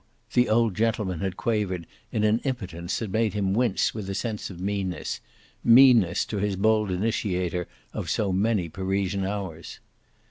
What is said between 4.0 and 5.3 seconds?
a sense of meanness